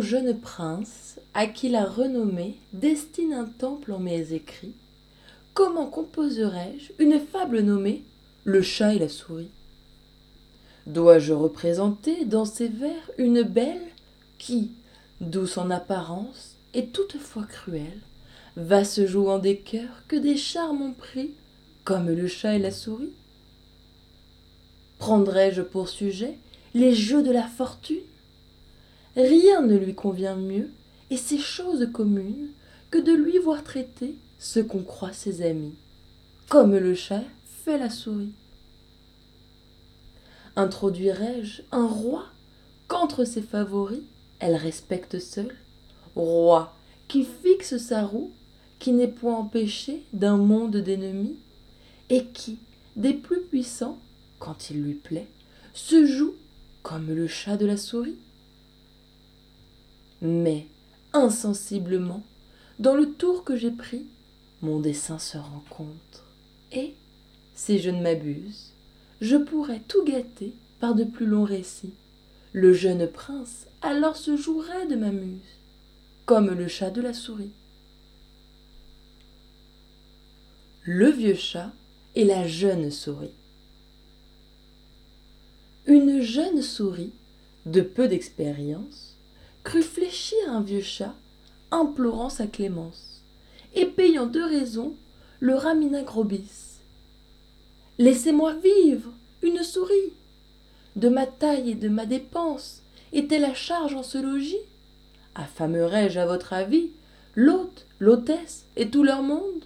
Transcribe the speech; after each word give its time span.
jeune 0.00 0.38
prince, 0.38 1.18
à 1.34 1.46
qui 1.46 1.68
la 1.68 1.84
renommée 1.84 2.58
destine 2.72 3.32
un 3.32 3.44
temple 3.44 3.92
en 3.92 3.98
mes 3.98 4.32
écrits, 4.32 4.74
comment 5.52 5.86
composerais-je 5.86 6.92
une 7.02 7.20
fable 7.20 7.60
nommée 7.60 8.04
Le 8.44 8.62
chat 8.62 8.94
et 8.94 8.98
la 8.98 9.08
souris 9.08 9.50
Dois-je 10.86 11.32
représenter 11.32 12.24
dans 12.24 12.44
ces 12.44 12.68
vers 12.68 13.10
une 13.18 13.42
belle 13.42 13.88
qui, 14.38 14.72
douce 15.20 15.56
en 15.56 15.70
apparence 15.70 16.56
et 16.74 16.88
toutefois 16.88 17.44
cruelle, 17.44 18.02
va 18.56 18.84
se 18.84 19.06
jouant 19.06 19.38
des 19.38 19.58
cœurs 19.58 20.02
que 20.08 20.16
des 20.16 20.36
charmes 20.36 20.82
ont 20.82 20.92
pris, 20.92 21.34
comme 21.84 22.10
le 22.10 22.28
chat 22.28 22.54
et 22.54 22.58
la 22.58 22.70
souris? 22.70 23.12
Prendrais-je 24.98 25.62
pour 25.62 25.88
sujet 25.88 26.38
les 26.74 26.94
jeux 26.94 27.22
de 27.22 27.30
la 27.30 27.46
fortune 27.46 27.96
Rien 29.16 29.62
ne 29.62 29.76
lui 29.76 29.94
convient 29.94 30.36
mieux, 30.36 30.70
et 31.10 31.16
c'est 31.16 31.38
chose 31.38 31.88
commune, 31.92 32.48
que 32.90 32.98
de 32.98 33.12
lui 33.12 33.38
voir 33.38 33.62
traiter 33.62 34.16
ce 34.38 34.60
qu'on 34.60 34.82
croit 34.82 35.12
ses 35.12 35.42
amis, 35.42 35.74
comme 36.48 36.76
le 36.76 36.94
chat 36.94 37.22
fait 37.64 37.78
la 37.78 37.90
souris. 37.90 38.34
Introduirais-je 40.56 41.62
un 41.72 41.86
roi 41.86 42.26
qu'entre 42.88 43.24
ses 43.24 43.42
favoris 43.42 44.02
elle 44.40 44.56
respecte 44.56 45.18
seule. 45.18 45.54
Roi 46.14 46.74
qui 47.08 47.24
fixe 47.24 47.76
sa 47.78 48.04
roue, 48.04 48.32
qui 48.78 48.92
n'est 48.92 49.08
point 49.08 49.36
empêché 49.36 50.04
d'un 50.12 50.36
monde 50.36 50.76
d'ennemis, 50.76 51.38
et 52.10 52.26
qui, 52.26 52.58
des 52.96 53.14
plus 53.14 53.40
puissants, 53.40 53.98
quand 54.38 54.70
il 54.70 54.82
lui 54.82 54.94
plaît, 54.94 55.28
se 55.72 56.04
joue 56.04 56.34
comme 56.82 57.08
le 57.08 57.26
chat 57.26 57.56
de 57.56 57.66
la 57.66 57.76
souris 57.76 58.18
mais 60.24 60.66
insensiblement 61.12 62.24
dans 62.80 62.96
le 62.96 63.12
tour 63.12 63.44
que 63.44 63.56
j'ai 63.56 63.70
pris 63.70 64.06
mon 64.62 64.80
dessein 64.80 65.18
se 65.18 65.38
rencontre. 65.38 66.24
Et 66.72 66.94
si 67.54 67.78
je 67.78 67.90
ne 67.90 68.02
m'abuse 68.02 68.74
je 69.20 69.36
pourrais 69.36 69.80
tout 69.80 70.04
gâter 70.04 70.54
par 70.80 70.94
de 70.94 71.04
plus 71.04 71.26
longs 71.26 71.44
récits. 71.44 71.94
Le 72.52 72.72
jeune 72.72 73.06
prince 73.06 73.66
alors 73.80 74.16
se 74.16 74.36
jouerait 74.36 74.86
de 74.86 74.96
ma 74.96 75.12
muse 75.12 75.40
comme 76.26 76.50
le 76.50 76.68
chat 76.68 76.90
de 76.90 77.00
la 77.00 77.12
souris. 77.12 77.52
Le 80.82 81.10
vieux 81.10 81.34
chat 81.34 81.72
et 82.14 82.24
la 82.24 82.46
jeune 82.46 82.90
souris. 82.90 83.34
Une 85.86 86.20
jeune 86.20 86.62
souris 86.62 87.12
de 87.66 87.80
peu 87.80 88.08
d'expérience 88.08 89.13
crut 89.64 89.82
fléchir 89.82 90.38
un 90.48 90.60
vieux 90.60 90.82
chat 90.82 91.14
implorant 91.70 92.28
sa 92.28 92.46
clémence. 92.46 93.22
Et 93.74 93.86
payant 93.86 94.26
de 94.26 94.40
raison 94.40 94.94
le 95.40 95.56
ramina 95.56 96.02
grobis. 96.02 96.78
Laissez-moi 97.98 98.54
vivre 98.54 99.10
une 99.42 99.62
souris. 99.62 100.12
De 100.94 101.08
ma 101.08 101.26
taille 101.26 101.70
et 101.70 101.74
de 101.74 101.88
ma 101.88 102.06
dépense 102.06 102.82
était 103.12 103.40
la 103.40 103.54
charge 103.54 103.94
en 103.94 104.02
ce 104.02 104.18
logis. 104.18 104.56
Affamerais-je 105.34 106.20
à 106.20 106.26
votre 106.26 106.52
avis 106.52 106.90
l'hôte 107.34 107.86
l'hôtesse 107.98 108.66
et 108.76 108.90
tout 108.90 109.02
leur 109.02 109.22
monde? 109.22 109.64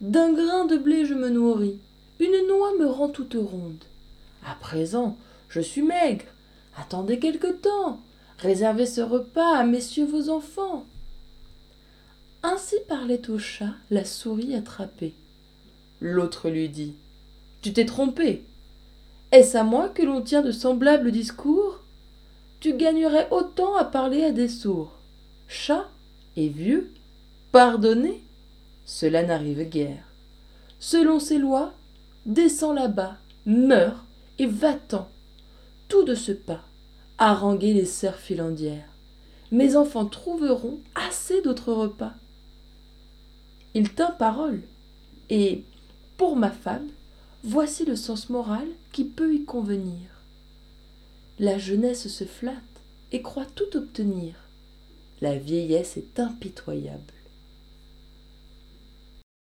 D'un 0.00 0.32
grain 0.32 0.64
de 0.64 0.76
blé 0.76 1.06
je 1.06 1.14
me 1.14 1.28
nourris. 1.28 1.78
Une 2.18 2.48
noix 2.48 2.72
me 2.78 2.86
rend 2.86 3.08
toute 3.08 3.34
ronde. 3.34 3.84
À 4.44 4.54
présent 4.54 5.16
je 5.48 5.60
suis 5.60 5.82
maigre. 5.82 6.24
Attendez 6.76 7.18
quelque 7.18 7.52
temps 7.52 8.00
réservez 8.38 8.86
ce 8.86 9.00
repas 9.00 9.56
à 9.56 9.64
messieurs 9.64 10.06
vos 10.06 10.30
enfants. 10.30 10.84
Ainsi 12.42 12.76
parlait 12.88 13.28
au 13.30 13.38
chat 13.38 13.74
la 13.90 14.04
souris 14.04 14.54
attrapée. 14.54 15.14
L'autre 16.00 16.50
lui 16.50 16.68
dit 16.68 16.94
tu 17.66 17.72
t'es 17.72 17.84
trompé. 17.84 18.44
Est-ce 19.32 19.56
à 19.56 19.64
moi 19.64 19.88
que 19.88 20.02
l'on 20.02 20.22
tient 20.22 20.42
de 20.42 20.52
semblables 20.52 21.10
discours? 21.10 21.80
Tu 22.60 22.74
gagnerais 22.74 23.26
autant 23.32 23.74
à 23.74 23.84
parler 23.84 24.22
à 24.22 24.30
des 24.30 24.48
sourds. 24.48 25.00
Chat 25.48 25.88
et 26.36 26.48
vieux 26.48 26.92
pardonnez. 27.50 28.22
Cela 28.84 29.24
n'arrive 29.24 29.68
guère. 29.68 30.04
Selon 30.78 31.18
ces 31.18 31.38
lois 31.38 31.72
descends 32.24 32.72
là-bas 32.72 33.16
meurs 33.46 34.04
et 34.38 34.46
va-t'en. 34.46 35.08
Tout 35.88 36.04
de 36.04 36.14
ce 36.14 36.30
pas 36.30 36.62
haranguer 37.18 37.72
les 37.72 37.86
sœurs 37.86 38.18
filandières 38.18 38.96
mes 39.52 39.76
enfants 39.76 40.06
trouveront 40.06 40.80
assez 40.94 41.40
d'autres 41.42 41.72
repas. 41.72 42.14
Il 43.74 43.92
tint 43.92 44.10
parole 44.10 44.62
et 45.30 45.64
pour 46.16 46.36
ma 46.36 46.50
femme 46.50 46.88
voici 47.44 47.84
le 47.84 47.96
sens 47.96 48.28
moral 48.28 48.66
qui 48.92 49.04
peut 49.04 49.34
y 49.34 49.44
convenir. 49.44 50.22
La 51.38 51.58
jeunesse 51.58 52.08
se 52.08 52.24
flatte 52.24 52.56
et 53.12 53.22
croit 53.22 53.46
tout 53.46 53.76
obtenir. 53.76 54.34
La 55.20 55.36
vieillesse 55.36 55.96
est 55.96 56.18
impitoyable 56.18 57.14